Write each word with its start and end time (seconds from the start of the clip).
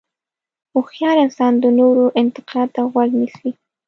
هوښیار 0.73 1.17
انسان 1.25 1.53
د 1.59 1.65
نورو 1.79 2.03
انتقاد 2.21 2.67
ته 2.75 2.81
غوږ 2.91 3.09
نیسي. 3.19 3.49